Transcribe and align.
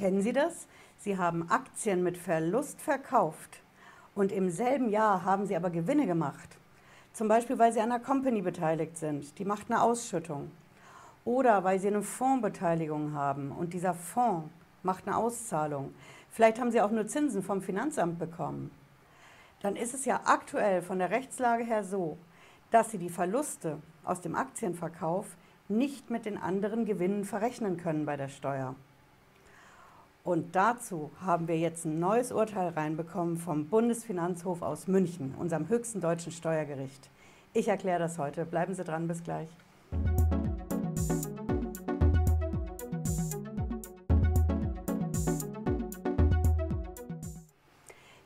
Kennen 0.00 0.22
Sie 0.22 0.32
das? 0.32 0.66
Sie 0.96 1.18
haben 1.18 1.50
Aktien 1.50 2.02
mit 2.02 2.16
Verlust 2.16 2.80
verkauft 2.80 3.60
und 4.14 4.32
im 4.32 4.48
selben 4.48 4.88
Jahr 4.88 5.26
haben 5.26 5.44
Sie 5.44 5.54
aber 5.54 5.68
Gewinne 5.68 6.06
gemacht. 6.06 6.56
Zum 7.12 7.28
Beispiel, 7.28 7.58
weil 7.58 7.74
Sie 7.74 7.80
an 7.80 7.92
einer 7.92 8.02
Company 8.02 8.40
beteiligt 8.40 8.96
sind, 8.96 9.38
die 9.38 9.44
macht 9.44 9.70
eine 9.70 9.82
Ausschüttung. 9.82 10.52
Oder 11.26 11.64
weil 11.64 11.78
Sie 11.78 11.88
eine 11.88 12.00
Fondsbeteiligung 12.00 13.12
haben 13.12 13.52
und 13.52 13.74
dieser 13.74 13.92
Fonds 13.92 14.48
macht 14.82 15.06
eine 15.06 15.18
Auszahlung. 15.18 15.92
Vielleicht 16.30 16.58
haben 16.58 16.70
Sie 16.70 16.80
auch 16.80 16.90
nur 16.90 17.06
Zinsen 17.06 17.42
vom 17.42 17.60
Finanzamt 17.60 18.18
bekommen. 18.18 18.70
Dann 19.60 19.76
ist 19.76 19.92
es 19.92 20.06
ja 20.06 20.22
aktuell 20.24 20.80
von 20.80 20.98
der 20.98 21.10
Rechtslage 21.10 21.64
her 21.64 21.84
so, 21.84 22.16
dass 22.70 22.90
Sie 22.90 22.96
die 22.96 23.10
Verluste 23.10 23.76
aus 24.02 24.22
dem 24.22 24.34
Aktienverkauf 24.34 25.26
nicht 25.68 26.08
mit 26.08 26.24
den 26.24 26.38
anderen 26.38 26.86
Gewinnen 26.86 27.26
verrechnen 27.26 27.76
können 27.76 28.06
bei 28.06 28.16
der 28.16 28.28
Steuer. 28.28 28.76
Und 30.30 30.54
dazu 30.54 31.10
haben 31.20 31.48
wir 31.48 31.58
jetzt 31.58 31.84
ein 31.84 31.98
neues 31.98 32.30
Urteil 32.30 32.68
reinbekommen 32.68 33.36
vom 33.36 33.66
Bundesfinanzhof 33.66 34.62
aus 34.62 34.86
München, 34.86 35.34
unserem 35.36 35.68
höchsten 35.68 36.00
deutschen 36.00 36.30
Steuergericht. 36.30 37.10
Ich 37.52 37.66
erkläre 37.66 37.98
das 37.98 38.16
heute. 38.16 38.44
Bleiben 38.44 38.72
Sie 38.72 38.84
dran, 38.84 39.08
bis 39.08 39.24
gleich. 39.24 39.48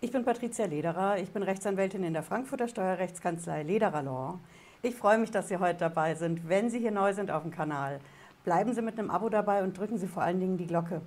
Ich 0.03 0.13
bin 0.13 0.27
Patricia 0.27 0.67
Lederer, 0.67 1.17
ich 1.17 1.31
bin 1.31 1.43
Rechtsanwältin 1.43 2.05
in 2.05 2.13
der 2.13 2.23
Frankfurter 2.23 2.69
Steuerrechtskanzlei 2.69 3.63
Lederer 3.63 4.03
Law. 4.03 4.41
Ich 4.83 4.95
freue 4.95 5.17
mich, 5.17 5.31
dass 5.31 5.49
Sie 5.49 5.57
heute 5.57 5.79
dabei 5.79 6.17
sind. 6.17 6.51
Wenn 6.51 6.69
Sie 6.69 6.81
hier 6.81 6.93
neu 6.93 7.15
sind 7.15 7.31
auf 7.31 7.45
dem 7.45 7.51
Kanal, 7.51 7.99
bleiben 8.45 8.75
Sie 8.75 8.83
mit 8.83 8.99
einem 8.99 9.11
Abo 9.11 9.31
dabei 9.31 9.63
und 9.63 9.79
drücken 9.79 9.97
Sie 9.97 10.07
vor 10.07 10.23
allen 10.23 10.41
Dingen 10.41 10.59
die 10.59 10.67
Glocke. 10.67 11.01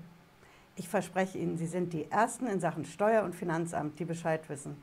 Ich 0.80 0.88
verspreche 0.88 1.40
Ihnen, 1.40 1.58
Sie 1.58 1.66
sind 1.66 1.91
die 1.91 2.09
Ersten 2.12 2.45
in 2.45 2.59
Sachen 2.59 2.86
Steuer- 2.86 3.23
und 3.23 3.34
Finanzamt, 3.34 3.98
die 3.98 4.05
Bescheid 4.05 4.47
wissen. 4.47 4.78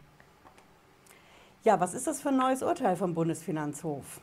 Ja, 1.63 1.79
was 1.79 1.95
ist 1.95 2.09
das 2.09 2.21
für 2.21 2.31
ein 2.31 2.37
neues 2.37 2.65
Urteil 2.65 2.97
vom 2.97 3.15
Bundesfinanzhof? 3.15 4.21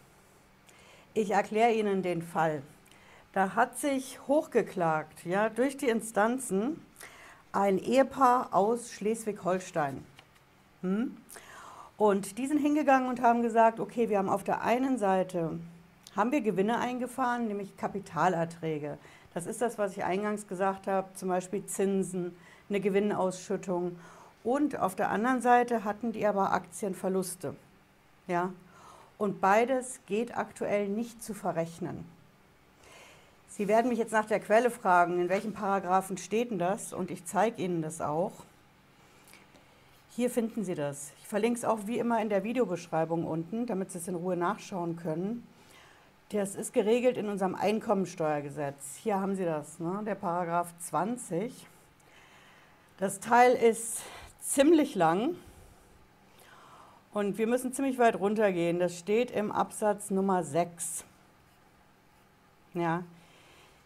Ich 1.13 1.31
erkläre 1.31 1.71
Ihnen 1.71 2.03
den 2.03 2.21
Fall. 2.21 2.61
Da 3.31 3.55
hat 3.55 3.77
sich 3.77 4.19
hochgeklagt, 4.27 5.25
ja, 5.25 5.49
durch 5.49 5.77
die 5.77 5.87
Instanzen 5.87 6.81
ein 7.53 7.77
Ehepaar 7.77 8.53
aus 8.53 8.91
Schleswig-Holstein. 8.91 10.03
Hm? 10.81 11.15
Und 11.95 12.37
die 12.37 12.47
sind 12.47 12.57
hingegangen 12.57 13.07
und 13.07 13.21
haben 13.21 13.41
gesagt, 13.41 13.79
okay, 13.79 14.09
wir 14.09 14.17
haben 14.17 14.29
auf 14.29 14.43
der 14.43 14.61
einen 14.61 14.97
Seite 14.97 15.57
haben 16.15 16.31
wir 16.33 16.41
Gewinne 16.41 16.77
eingefahren, 16.79 17.47
nämlich 17.47 17.77
Kapitalerträge. 17.77 18.97
Das 19.33 19.45
ist 19.45 19.61
das, 19.61 19.77
was 19.77 19.93
ich 19.93 20.03
eingangs 20.03 20.47
gesagt 20.47 20.87
habe, 20.87 21.13
zum 21.13 21.29
Beispiel 21.29 21.65
Zinsen, 21.65 22.35
eine 22.69 22.79
Gewinnausschüttung. 22.79 23.97
Und 24.43 24.79
auf 24.79 24.95
der 24.95 25.09
anderen 25.09 25.41
Seite 25.41 25.83
hatten 25.83 26.11
die 26.11 26.25
aber 26.25 26.51
Aktienverluste. 26.51 27.55
Ja? 28.27 28.51
Und 29.17 29.39
beides 29.39 29.99
geht 30.07 30.37
aktuell 30.37 30.87
nicht 30.89 31.23
zu 31.23 31.33
verrechnen. 31.33 32.05
Sie 33.49 33.67
werden 33.67 33.89
mich 33.89 33.99
jetzt 33.99 34.13
nach 34.13 34.25
der 34.25 34.39
Quelle 34.39 34.71
fragen, 34.71 35.19
in 35.19 35.29
welchen 35.29 35.53
Paragraphen 35.53 36.17
steht 36.17 36.51
denn 36.51 36.59
das? 36.59 36.93
Und 36.93 37.11
ich 37.11 37.25
zeige 37.25 37.61
Ihnen 37.61 37.81
das 37.81 38.01
auch. 38.01 38.31
Hier 40.15 40.29
finden 40.29 40.63
Sie 40.63 40.75
das. 40.75 41.11
Ich 41.21 41.27
verlinke 41.27 41.59
es 41.59 41.65
auch 41.65 41.79
wie 41.85 41.99
immer 41.99 42.21
in 42.21 42.29
der 42.29 42.43
Videobeschreibung 42.43 43.25
unten, 43.25 43.65
damit 43.65 43.91
Sie 43.91 43.97
es 43.97 44.07
in 44.07 44.15
Ruhe 44.15 44.35
nachschauen 44.35 44.95
können. 44.95 45.45
Das 46.31 46.55
ist 46.55 46.71
geregelt 46.71 47.17
in 47.17 47.27
unserem 47.27 47.55
Einkommensteuergesetz. 47.55 48.95
Hier 49.03 49.19
haben 49.19 49.35
Sie 49.35 49.43
das, 49.43 49.79
ne? 49.79 50.01
der 50.05 50.15
Paragraph 50.15 50.73
20. 50.79 51.67
Das 52.97 53.19
Teil 53.19 53.51
ist 53.51 54.01
ziemlich 54.39 54.95
lang 54.95 55.35
und 57.11 57.37
wir 57.37 57.47
müssen 57.47 57.73
ziemlich 57.73 57.99
weit 57.99 58.17
runtergehen. 58.17 58.79
Das 58.79 58.97
steht 58.97 59.29
im 59.31 59.51
Absatz 59.51 60.09
Nummer 60.09 60.41
6. 60.41 61.03
Ja, 62.75 63.03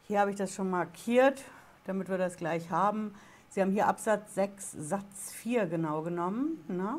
hier 0.03 0.19
habe 0.19 0.29
ich 0.29 0.37
das 0.37 0.53
schon 0.53 0.69
markiert, 0.69 1.41
damit 1.85 2.09
wir 2.09 2.19
das 2.19 2.37
gleich 2.37 2.69
haben. 2.69 3.15
Sie 3.49 3.59
haben 3.59 3.71
hier 3.71 3.87
Absatz 3.87 4.35
6 4.35 4.71
Satz 4.71 5.31
4 5.31 5.65
genau 5.65 6.03
genommen. 6.03 6.63
Ne? 6.67 6.97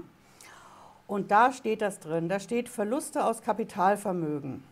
Und 1.07 1.31
da 1.31 1.53
steht 1.53 1.83
das 1.83 2.01
drin. 2.01 2.29
Da 2.29 2.41
steht 2.41 2.69
Verluste 2.69 3.25
aus 3.25 3.43
Kapitalvermögen. 3.43 4.65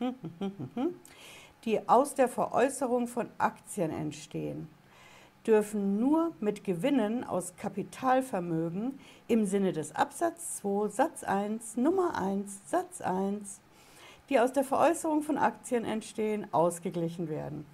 die 1.64 1.88
aus 1.88 2.14
der 2.14 2.28
Veräußerung 2.28 3.08
von 3.08 3.28
Aktien 3.38 3.90
entstehen, 3.90 4.68
dürfen 5.46 5.98
nur 5.98 6.32
mit 6.40 6.64
Gewinnen 6.64 7.24
aus 7.24 7.54
Kapitalvermögen 7.56 8.98
im 9.28 9.44
Sinne 9.46 9.72
des 9.72 9.94
Absatz 9.94 10.58
2 10.58 10.88
Satz 10.88 11.24
1 11.24 11.76
Nummer 11.76 12.16
1 12.16 12.60
Satz 12.66 13.00
1, 13.00 13.60
die 14.28 14.40
aus 14.40 14.52
der 14.52 14.64
Veräußerung 14.64 15.22
von 15.22 15.38
Aktien 15.38 15.84
entstehen, 15.84 16.46
ausgeglichen 16.52 17.28
werden. 17.28 17.64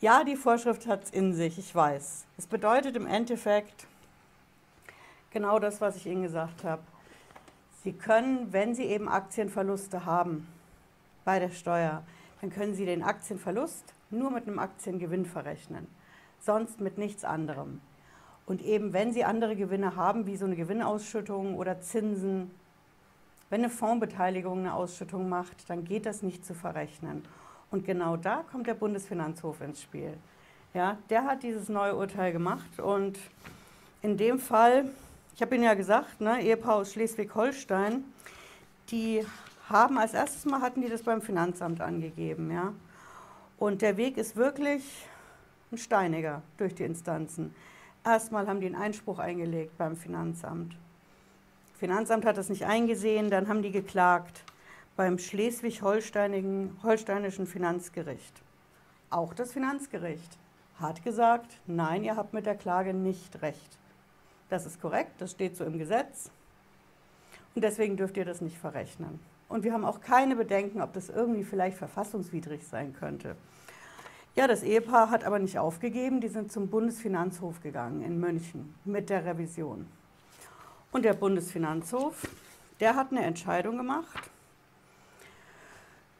Ja, 0.00 0.24
die 0.24 0.36
Vorschrift 0.36 0.86
hat 0.86 1.04
es 1.04 1.10
in 1.10 1.34
sich, 1.34 1.58
ich 1.58 1.74
weiß. 1.74 2.26
Es 2.38 2.46
bedeutet 2.46 2.96
im 2.96 3.06
Endeffekt 3.06 3.86
genau 5.30 5.58
das, 5.58 5.80
was 5.80 5.96
ich 5.96 6.06
Ihnen 6.06 6.22
gesagt 6.22 6.64
habe. 6.64 6.82
Sie 7.82 7.92
können, 7.92 8.52
wenn 8.52 8.74
Sie 8.74 8.84
eben 8.84 9.08
Aktienverluste 9.08 10.04
haben, 10.04 10.48
bei 11.26 11.40
der 11.40 11.50
Steuer, 11.50 12.04
dann 12.40 12.50
können 12.50 12.74
Sie 12.74 12.86
den 12.86 13.02
Aktienverlust 13.02 13.92
nur 14.10 14.30
mit 14.30 14.46
einem 14.46 14.60
Aktiengewinn 14.60 15.26
verrechnen, 15.26 15.88
sonst 16.38 16.80
mit 16.80 16.96
nichts 16.96 17.24
anderem. 17.24 17.80
Und 18.46 18.62
eben 18.62 18.92
wenn 18.92 19.12
Sie 19.12 19.24
andere 19.24 19.56
Gewinne 19.56 19.96
haben, 19.96 20.26
wie 20.26 20.36
so 20.36 20.46
eine 20.46 20.54
Gewinnausschüttung 20.54 21.56
oder 21.56 21.80
Zinsen, 21.80 22.52
wenn 23.50 23.60
eine 23.60 23.70
Fondsbeteiligung 23.70 24.60
eine 24.60 24.74
Ausschüttung 24.74 25.28
macht, 25.28 25.68
dann 25.68 25.84
geht 25.84 26.06
das 26.06 26.22
nicht 26.22 26.46
zu 26.46 26.54
verrechnen. 26.54 27.24
Und 27.72 27.84
genau 27.84 28.16
da 28.16 28.44
kommt 28.50 28.68
der 28.68 28.74
Bundesfinanzhof 28.74 29.60
ins 29.60 29.82
Spiel. 29.82 30.16
Ja, 30.74 30.98
der 31.10 31.24
hat 31.24 31.42
dieses 31.42 31.68
neue 31.68 31.96
Urteil 31.96 32.32
gemacht 32.32 32.78
und 32.78 33.18
in 34.02 34.16
dem 34.16 34.38
Fall, 34.38 34.90
ich 35.34 35.42
habe 35.42 35.56
Ihnen 35.56 35.64
ja 35.64 35.74
gesagt, 35.74 36.20
ne, 36.20 36.40
Ehepaar 36.40 36.76
aus 36.76 36.92
Schleswig-Holstein, 36.92 38.04
die 38.90 39.24
haben 39.68 39.98
als 39.98 40.14
erstes 40.14 40.44
Mal 40.44 40.60
hatten 40.60 40.80
die 40.80 40.88
das 40.88 41.02
beim 41.02 41.22
Finanzamt 41.22 41.80
angegeben, 41.80 42.50
ja. 42.50 42.72
Und 43.58 43.82
der 43.82 43.96
Weg 43.96 44.16
ist 44.16 44.36
wirklich 44.36 45.06
ein 45.72 45.78
steiniger 45.78 46.42
durch 46.58 46.74
die 46.74 46.84
Instanzen. 46.84 47.54
Erstmal 48.04 48.46
haben 48.46 48.60
die 48.60 48.66
einen 48.66 48.76
Einspruch 48.76 49.18
eingelegt 49.18 49.76
beim 49.78 49.96
Finanzamt. 49.96 50.76
Finanzamt 51.78 52.24
hat 52.24 52.36
das 52.36 52.48
nicht 52.48 52.64
eingesehen, 52.64 53.30
dann 53.30 53.48
haben 53.48 53.62
die 53.62 53.72
geklagt 53.72 54.44
beim 54.94 55.18
schleswig-holsteinischen 55.18 57.46
Finanzgericht. 57.46 58.40
Auch 59.10 59.34
das 59.34 59.52
Finanzgericht 59.52 60.38
hat 60.80 61.04
gesagt, 61.04 61.58
nein, 61.66 62.04
ihr 62.04 62.16
habt 62.16 62.32
mit 62.32 62.46
der 62.46 62.54
Klage 62.54 62.94
nicht 62.94 63.42
recht. 63.42 63.78
Das 64.48 64.64
ist 64.64 64.80
korrekt, 64.80 65.12
das 65.18 65.32
steht 65.32 65.56
so 65.56 65.64
im 65.64 65.78
Gesetz 65.78 66.30
und 67.54 67.62
deswegen 67.62 67.96
dürft 67.96 68.16
ihr 68.16 68.24
das 68.24 68.40
nicht 68.40 68.56
verrechnen. 68.56 69.18
Und 69.48 69.64
wir 69.64 69.72
haben 69.72 69.84
auch 69.84 70.00
keine 70.00 70.36
Bedenken, 70.36 70.80
ob 70.80 70.92
das 70.92 71.08
irgendwie 71.08 71.44
vielleicht 71.44 71.78
verfassungswidrig 71.78 72.66
sein 72.66 72.92
könnte. 72.92 73.36
Ja, 74.34 74.46
das 74.46 74.62
Ehepaar 74.62 75.10
hat 75.10 75.24
aber 75.24 75.38
nicht 75.38 75.58
aufgegeben. 75.58 76.20
Die 76.20 76.28
sind 76.28 76.52
zum 76.52 76.68
Bundesfinanzhof 76.68 77.62
gegangen 77.62 78.02
in 78.02 78.20
München 78.20 78.74
mit 78.84 79.08
der 79.08 79.24
Revision. 79.24 79.86
Und 80.92 81.04
der 81.04 81.14
Bundesfinanzhof, 81.14 82.28
der 82.80 82.96
hat 82.96 83.12
eine 83.12 83.22
Entscheidung 83.22 83.76
gemacht. 83.76 84.30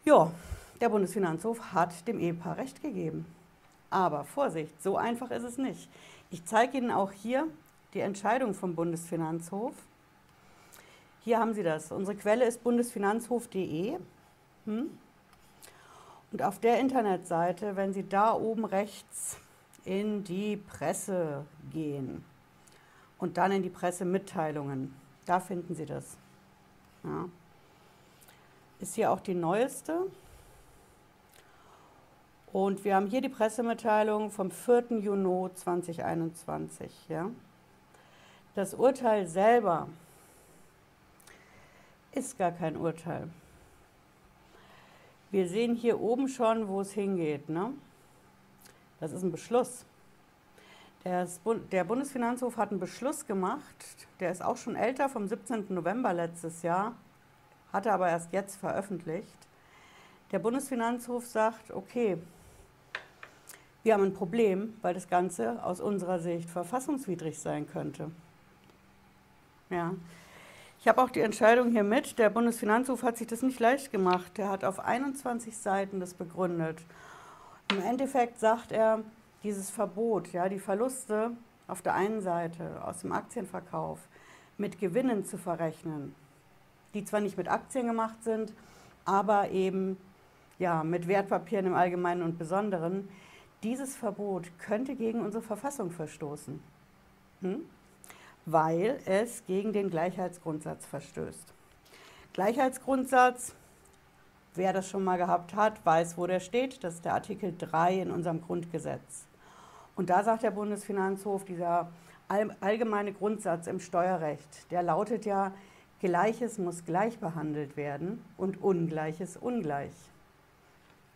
Ja, 0.04 0.30
der 0.80 0.88
Bundesfinanzhof 0.88 1.72
hat 1.72 2.06
dem 2.06 2.18
Ehepaar 2.18 2.56
Recht 2.56 2.80
gegeben. 2.80 3.26
Aber 3.90 4.24
Vorsicht, 4.24 4.82
so 4.82 4.96
einfach 4.96 5.30
ist 5.30 5.42
es 5.42 5.58
nicht. 5.58 5.88
Ich 6.30 6.44
zeige 6.44 6.78
Ihnen 6.78 6.90
auch 6.90 7.12
hier 7.12 7.46
die 7.92 8.00
Entscheidung 8.00 8.54
vom 8.54 8.74
Bundesfinanzhof. 8.74 9.74
Hier 11.26 11.40
haben 11.40 11.54
Sie 11.54 11.64
das. 11.64 11.90
Unsere 11.90 12.16
Quelle 12.16 12.44
ist 12.44 12.62
bundesfinanzhof.de. 12.62 13.98
Hm? 14.64 14.90
Und 16.30 16.42
auf 16.42 16.60
der 16.60 16.78
Internetseite, 16.78 17.74
wenn 17.74 17.92
Sie 17.92 18.08
da 18.08 18.32
oben 18.32 18.64
rechts 18.64 19.36
in 19.84 20.22
die 20.22 20.56
Presse 20.56 21.44
gehen 21.72 22.24
und 23.18 23.38
dann 23.38 23.50
in 23.50 23.64
die 23.64 23.70
Pressemitteilungen, 23.70 24.94
da 25.24 25.40
finden 25.40 25.74
Sie 25.74 25.84
das. 25.84 26.16
Ja. 27.02 27.28
Ist 28.78 28.94
hier 28.94 29.10
auch 29.10 29.18
die 29.18 29.34
neueste. 29.34 30.06
Und 32.52 32.84
wir 32.84 32.94
haben 32.94 33.08
hier 33.08 33.20
die 33.20 33.28
Pressemitteilung 33.28 34.30
vom 34.30 34.52
4. 34.52 35.00
Juni 35.00 35.52
2021. 35.52 37.08
Ja. 37.08 37.30
Das 38.54 38.74
Urteil 38.74 39.26
selber 39.26 39.88
ist 42.16 42.38
gar 42.38 42.52
kein 42.52 42.76
Urteil. 42.76 43.28
Wir 45.30 45.48
sehen 45.48 45.74
hier 45.74 46.00
oben 46.00 46.28
schon, 46.28 46.66
wo 46.68 46.80
es 46.80 46.92
hingeht. 46.92 47.48
Ne? 47.48 47.72
Das 49.00 49.12
ist 49.12 49.22
ein 49.22 49.30
Beschluss. 49.30 49.84
der 51.04 51.84
Bundesfinanzhof 51.84 52.56
hat 52.56 52.70
einen 52.70 52.80
Beschluss 52.80 53.26
gemacht, 53.26 54.08
der 54.18 54.32
ist 54.32 54.42
auch 54.42 54.56
schon 54.56 54.76
älter, 54.76 55.08
vom 55.08 55.28
17. 55.28 55.66
November 55.68 56.12
letztes 56.12 56.62
Jahr, 56.62 56.94
hatte 57.72 57.92
aber 57.92 58.08
erst 58.08 58.32
jetzt 58.32 58.56
veröffentlicht. 58.56 59.36
Der 60.32 60.38
Bundesfinanzhof 60.38 61.26
sagt, 61.26 61.70
okay, 61.70 62.18
wir 63.82 63.94
haben 63.94 64.04
ein 64.04 64.14
Problem, 64.14 64.76
weil 64.82 64.94
das 64.94 65.08
Ganze 65.08 65.62
aus 65.62 65.80
unserer 65.80 66.18
Sicht 66.18 66.50
verfassungswidrig 66.50 67.38
sein 67.38 67.68
könnte. 67.68 68.10
Ja. 69.70 69.94
Ich 70.86 70.88
habe 70.88 71.02
auch 71.02 71.10
die 71.10 71.18
Entscheidung 71.18 71.72
hier 71.72 71.82
mit. 71.82 72.16
Der 72.16 72.30
Bundesfinanzhof 72.30 73.02
hat 73.02 73.16
sich 73.16 73.26
das 73.26 73.42
nicht 73.42 73.58
leicht 73.58 73.90
gemacht. 73.90 74.38
Der 74.38 74.48
hat 74.48 74.64
auf 74.64 74.78
21 74.78 75.56
Seiten 75.56 75.98
das 75.98 76.14
begründet. 76.14 76.78
Im 77.72 77.82
Endeffekt 77.82 78.38
sagt 78.38 78.70
er, 78.70 79.02
dieses 79.42 79.68
Verbot, 79.68 80.32
ja, 80.32 80.48
die 80.48 80.60
Verluste 80.60 81.32
auf 81.66 81.82
der 81.82 81.94
einen 81.94 82.20
Seite 82.20 82.84
aus 82.84 83.00
dem 83.00 83.10
Aktienverkauf 83.10 83.98
mit 84.58 84.78
Gewinnen 84.78 85.24
zu 85.24 85.38
verrechnen, 85.38 86.14
die 86.94 87.04
zwar 87.04 87.18
nicht 87.18 87.36
mit 87.36 87.48
Aktien 87.48 87.88
gemacht 87.88 88.22
sind, 88.22 88.52
aber 89.04 89.50
eben 89.50 89.96
ja, 90.60 90.84
mit 90.84 91.08
Wertpapieren 91.08 91.66
im 91.66 91.74
Allgemeinen 91.74 92.22
und 92.22 92.38
Besonderen, 92.38 93.08
dieses 93.64 93.96
Verbot 93.96 94.56
könnte 94.60 94.94
gegen 94.94 95.20
unsere 95.22 95.42
Verfassung 95.42 95.90
verstoßen, 95.90 96.62
hm? 97.40 97.66
Weil 98.46 99.00
es 99.04 99.44
gegen 99.44 99.72
den 99.72 99.90
Gleichheitsgrundsatz 99.90 100.86
verstößt. 100.86 101.52
Gleichheitsgrundsatz, 102.32 103.54
wer 104.54 104.72
das 104.72 104.88
schon 104.88 105.04
mal 105.04 105.18
gehabt 105.18 105.54
hat, 105.54 105.84
weiß, 105.84 106.16
wo 106.16 106.26
der 106.26 106.40
steht. 106.40 106.82
Das 106.84 106.94
ist 106.94 107.04
der 107.04 107.14
Artikel 107.14 107.54
3 107.58 108.02
in 108.02 108.10
unserem 108.10 108.40
Grundgesetz. 108.40 109.26
Und 109.96 110.10
da 110.10 110.22
sagt 110.22 110.42
der 110.42 110.50
Bundesfinanzhof, 110.52 111.44
dieser 111.44 111.88
allgemeine 112.28 113.12
Grundsatz 113.12 113.66
im 113.66 113.80
Steuerrecht, 113.80 114.70
der 114.70 114.82
lautet 114.82 115.26
ja, 115.26 115.52
Gleiches 116.00 116.58
muss 116.58 116.84
gleich 116.84 117.18
behandelt 117.18 117.76
werden 117.76 118.22
und 118.36 118.62
Ungleiches 118.62 119.36
ungleich. 119.38 119.94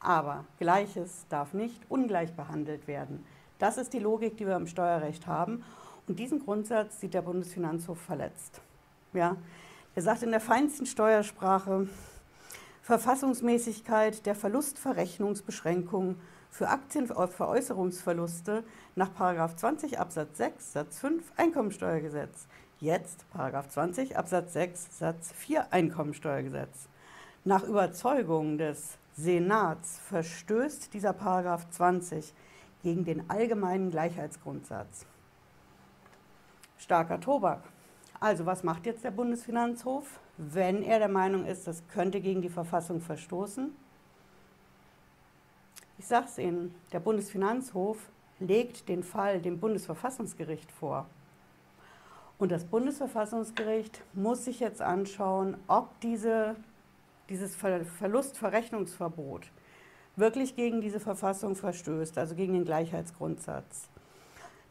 Aber 0.01 0.47
Gleiches 0.59 1.27
darf 1.29 1.53
nicht 1.53 1.83
ungleich 1.91 2.33
behandelt 2.33 2.89
werden. 2.89 3.25
Das 3.59 3.77
ist 3.77 3.93
die 3.93 3.99
Logik, 3.99 4.39
die 4.39 4.47
wir 4.47 4.57
im 4.57 4.67
Steuerrecht 4.67 5.27
haben. 5.27 5.63
Und 6.11 6.19
diesen 6.19 6.41
Grundsatz 6.41 6.99
sieht 6.99 7.15
der 7.15 7.23
Bundesfinanzhof 7.23 8.01
verletzt. 8.01 8.61
Ja, 9.13 9.37
er 9.95 10.03
sagt 10.03 10.25
in 10.25 10.33
der 10.33 10.41
feinsten 10.41 10.85
Steuersprache, 10.85 11.87
Verfassungsmäßigkeit 12.83 14.27
der 14.27 14.35
Verlustverrechnungsbeschränkung 14.35 16.17
für 16.51 16.67
Aktienveräußerungsverluste 16.67 18.65
nach 18.97 19.11
20 19.55 20.01
Absatz 20.01 20.37
6 20.39 20.73
Satz 20.73 20.99
5 20.99 21.31
Einkommensteuergesetz. 21.37 22.49
Jetzt 22.81 23.25
20 23.69 24.19
Absatz 24.19 24.55
6 24.55 24.99
Satz 24.99 25.31
4 25.31 25.73
Einkommensteuergesetz. 25.73 26.89
Nach 27.45 27.63
Überzeugung 27.63 28.59
des 28.59 28.99
Senats 29.13 30.01
verstößt 30.09 30.93
dieser 30.93 31.13
Paragraph 31.13 31.71
20 31.71 32.35
gegen 32.83 33.05
den 33.05 33.31
allgemeinen 33.31 33.93
Gleichheitsgrundsatz. 33.93 35.07
Starker 36.81 37.21
Tobak. 37.21 37.63
Also 38.19 38.45
was 38.47 38.65
macht 38.65 38.87
jetzt 38.87 39.05
der 39.05 39.13
Bundesfinanzhof, 39.13 40.19
wenn 40.37 40.83
er 40.83 40.99
der 40.99 41.09
Meinung 41.09 41.47
ist, 41.47 41.67
das 41.67 41.87
könnte 41.89 42.21
gegen 42.21 42.43
die 42.43 42.49
Verfassung 42.49 43.01
verstoßen? 43.01 43.71
Ich 45.99 46.07
sage 46.07 46.27
es 46.27 46.39
Ihnen, 46.39 46.75
der 46.93 47.01
Bundesfinanzhof 47.01 47.99
legt 48.41 48.89
den 48.89 49.05
Fall 49.05 49.41
dem 49.41 49.61
Bundesverfassungsgericht 49.61 50.73
vor. 50.73 51.07
Und 52.39 52.51
das 52.51 52.65
Bundesverfassungsgericht 52.65 54.03
muss 54.15 54.47
sich 54.47 54.61
jetzt 54.61 54.81
anschauen, 54.81 55.59
ob 55.69 56.01
diese 56.01 56.57
dieses 57.31 57.57
Verlustverrechnungsverbot 57.57 59.51
wirklich 60.17 60.57
gegen 60.57 60.81
diese 60.81 61.01
Verfassung 61.01 61.55
verstößt, 61.55 62.19
also 62.19 62.35
gegen 62.35 62.53
den 62.53 62.65
Gleichheitsgrundsatz. 62.65 63.89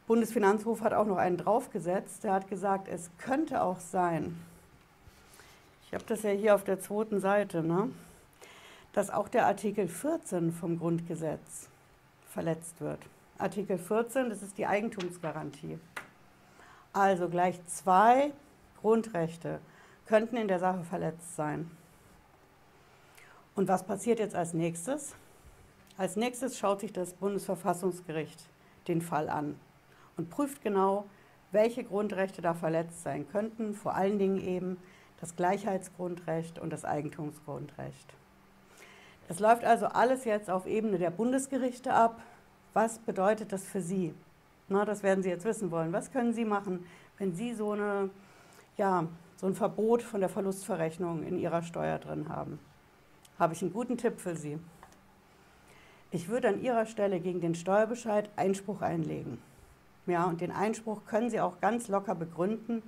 Bundesfinanzhof 0.10 0.82
hat 0.82 0.96
auch 0.96 1.06
noch 1.06 1.18
einen 1.18 1.38
draufgesetzt, 1.38 2.24
der 2.24 2.34
hat 2.34 2.48
gesagt, 2.48 2.88
es 2.88 3.12
könnte 3.20 3.62
auch 3.62 3.80
sein, 3.80 4.44
ich 5.86 5.94
habe 5.94 6.04
das 6.08 6.24
ja 6.24 6.32
hier 6.32 6.56
auf 6.56 6.64
der 6.64 6.80
zweiten 6.80 7.20
Seite, 7.20 7.62
ne, 7.62 7.92
dass 8.92 9.12
auch 9.12 9.28
der 9.28 9.46
Artikel 9.46 9.88
14 9.88 10.52
vom 10.52 10.80
Grundgesetz 10.80 11.70
verletzt 12.28 12.82
wird. 12.82 12.98
Artikel 13.38 13.78
14, 13.78 14.30
das 14.30 14.42
ist 14.42 14.58
die 14.58 14.66
Eigentumsgarantie. 14.66 15.78
Also 16.92 17.30
gleich 17.30 17.64
zwei 17.68 18.34
Grundrechte 18.82 19.60
könnten 20.08 20.38
in 20.38 20.48
der 20.48 20.58
Sache 20.58 20.84
verletzt 20.86 21.36
sein. 21.36 21.70
Und 23.56 23.68
was 23.68 23.84
passiert 23.84 24.18
jetzt 24.18 24.34
als 24.34 24.56
nächstes? 24.56 25.14
Als 26.00 26.16
nächstes 26.16 26.58
schaut 26.58 26.80
sich 26.80 26.94
das 26.94 27.14
Bundesverfassungsgericht 27.14 28.50
den 28.88 29.04
Fall 29.04 29.30
an 29.30 29.56
und 30.20 30.30
prüft 30.30 30.62
genau, 30.62 31.06
welche 31.52 31.84
Grundrechte 31.84 32.44
da 32.44 32.54
verletzt 32.54 33.02
sein 33.02 33.28
könnten, 33.28 33.74
vor 33.74 33.96
allen 33.96 34.20
Dingen 34.20 34.40
eben 34.40 34.78
das 35.20 35.36
Gleichheitsgrundrecht 35.36 36.60
und 36.60 36.72
das 36.72 36.86
Eigentumsgrundrecht. 36.86 38.14
Es 39.28 39.40
läuft 39.40 39.64
also 39.64 39.88
alles 39.88 40.26
jetzt 40.26 40.50
auf 40.50 40.68
Ebene 40.68 41.00
der 41.00 41.10
Bundesgerichte 41.10 41.94
ab. 41.94 42.22
Was 42.74 43.00
bedeutet 43.00 43.52
das 43.52 43.66
für 43.66 43.82
Sie? 43.82 44.14
Na, 44.68 44.86
das 44.86 45.02
werden 45.02 45.24
Sie 45.24 45.30
jetzt 45.30 45.46
wissen 45.46 45.72
wollen. 45.72 45.92
Was 45.94 46.12
können 46.12 46.34
Sie 46.34 46.46
machen, 46.46 46.86
wenn 47.18 47.34
Sie 47.34 47.54
so, 47.54 47.72
eine, 47.72 48.12
ja, 48.78 49.08
so 49.38 49.48
ein 49.48 49.56
Verbot 49.56 50.04
von 50.04 50.20
der 50.20 50.30
Verlustverrechnung 50.30 51.24
in 51.24 51.40
Ihrer 51.40 51.64
Steuer 51.64 51.98
drin 51.98 52.30
haben? 52.30 52.60
habe 53.40 53.54
ich 53.54 53.62
einen 53.62 53.74
guten 53.74 53.98
Tipp 53.98 54.20
für 54.20 54.36
Sie. 54.36 54.60
Ich 56.12 56.28
würde 56.28 56.50
an 56.50 56.62
Ihrer 56.62 56.86
Stelle 56.86 57.20
gegen 57.20 57.40
den 57.40 57.56
Steuerbescheid 57.56 58.30
Einspruch 58.36 58.82
einlegen. 58.82 59.40
Ja, 60.06 60.26
und 60.26 60.42
den 60.42 60.52
Einspruch 60.52 61.06
können 61.06 61.30
Sie 61.30 61.40
auch 61.40 61.60
ganz 61.60 61.88
locker 61.88 62.16
begründen, 62.16 62.82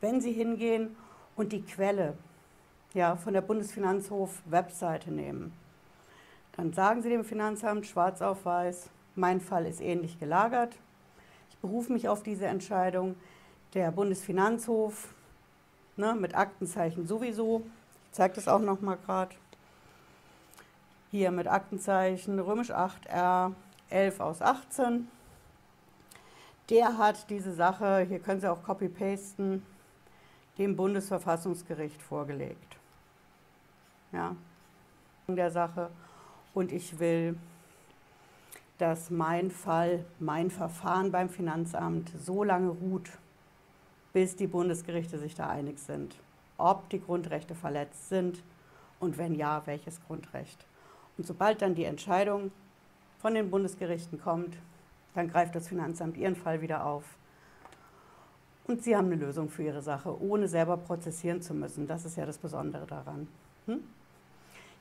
wenn 0.00 0.20
Sie 0.20 0.32
hingehen 0.32 0.94
und 1.36 1.52
die 1.52 1.62
Quelle 1.62 2.14
ja, 2.94 3.16
von 3.16 3.32
der 3.32 3.40
Bundesfinanzhof-Webseite 3.40 5.10
nehmen. 5.10 5.52
Dann 6.56 6.72
sagen 6.72 7.02
Sie 7.02 7.10
dem 7.10 7.24
Finanzamt 7.24 7.86
schwarz 7.86 8.22
auf 8.22 8.44
weiß, 8.44 8.88
mein 9.14 9.40
Fall 9.40 9.66
ist 9.66 9.80
ähnlich 9.80 10.18
gelagert. 10.18 10.76
Ich 11.50 11.56
berufe 11.58 11.92
mich 11.92 12.08
auf 12.08 12.22
diese 12.22 12.46
Entscheidung. 12.46 13.16
Der 13.74 13.90
Bundesfinanzhof 13.90 15.08
ne, 15.96 16.14
mit 16.14 16.34
Aktenzeichen 16.34 17.06
sowieso. 17.06 17.62
Ich 18.06 18.12
zeige 18.12 18.34
das 18.34 18.48
auch 18.48 18.60
noch 18.60 18.80
mal 18.80 18.96
gerade 18.96 19.34
hier 21.10 21.30
mit 21.30 21.46
Aktenzeichen 21.46 22.38
römisch 22.38 22.70
8 22.70 23.06
R 23.06 23.52
11 23.90 24.20
aus 24.20 24.42
18. 24.42 25.08
Der 26.68 26.98
hat 26.98 27.30
diese 27.30 27.52
Sache, 27.52 28.06
hier 28.08 28.18
können 28.18 28.40
Sie 28.40 28.50
auch 28.50 28.62
copy-pasten, 28.62 29.62
dem 30.58 30.74
Bundesverfassungsgericht 30.74 32.02
vorgelegt. 32.02 32.76
Ja, 34.12 34.34
der 35.28 35.50
Sache. 35.50 35.90
Und 36.54 36.72
ich 36.72 36.98
will, 36.98 37.36
dass 38.78 39.10
mein 39.10 39.50
Fall, 39.50 40.04
mein 40.18 40.50
Verfahren 40.50 41.12
beim 41.12 41.28
Finanzamt 41.28 42.10
so 42.18 42.42
lange 42.42 42.70
ruht, 42.70 43.10
bis 44.12 44.34
die 44.34 44.46
Bundesgerichte 44.46 45.18
sich 45.18 45.34
da 45.34 45.48
einig 45.48 45.78
sind, 45.78 46.16
ob 46.58 46.88
die 46.90 47.00
Grundrechte 47.00 47.54
verletzt 47.54 48.08
sind 48.08 48.42
und 48.98 49.18
wenn 49.18 49.34
ja, 49.34 49.62
welches 49.66 50.00
Grundrecht. 50.06 50.66
Und 51.16 51.26
sobald 51.26 51.62
dann 51.62 51.74
die 51.74 51.84
Entscheidung 51.84 52.50
von 53.18 53.34
den 53.34 53.50
Bundesgerichten 53.50 54.20
kommt, 54.20 54.56
dann 55.16 55.28
greift 55.28 55.54
das 55.54 55.68
Finanzamt 55.68 56.16
Ihren 56.16 56.36
Fall 56.36 56.60
wieder 56.60 56.84
auf. 56.84 57.04
Und 58.66 58.82
Sie 58.82 58.96
haben 58.96 59.06
eine 59.06 59.16
Lösung 59.16 59.48
für 59.48 59.62
Ihre 59.62 59.82
Sache, 59.82 60.20
ohne 60.20 60.48
selber 60.48 60.76
prozessieren 60.76 61.40
zu 61.40 61.54
müssen. 61.54 61.86
Das 61.86 62.04
ist 62.04 62.16
ja 62.16 62.26
das 62.26 62.38
Besondere 62.38 62.86
daran. 62.86 63.28
Hm? 63.66 63.82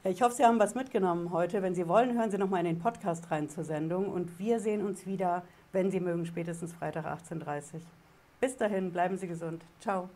Ja, 0.03 0.11
ich 0.11 0.21
hoffe, 0.21 0.35
Sie 0.35 0.43
haben 0.43 0.59
was 0.59 0.75
mitgenommen 0.75 1.31
heute. 1.31 1.61
Wenn 1.61 1.75
Sie 1.75 1.87
wollen, 1.87 2.17
hören 2.17 2.31
Sie 2.31 2.37
noch 2.37 2.49
mal 2.49 2.59
in 2.59 2.65
den 2.65 2.79
Podcast 2.79 3.29
rein 3.31 3.49
zur 3.49 3.63
Sendung. 3.63 4.07
Und 4.07 4.39
wir 4.39 4.59
sehen 4.59 4.85
uns 4.85 5.05
wieder, 5.05 5.43
wenn 5.71 5.91
Sie 5.91 5.99
mögen, 5.99 6.25
spätestens 6.25 6.73
Freitag 6.73 7.05
18.30 7.05 7.73
Uhr. 7.75 7.81
Bis 8.39 8.57
dahin, 8.57 8.91
bleiben 8.91 9.17
Sie 9.17 9.27
gesund. 9.27 9.63
Ciao. 9.79 10.09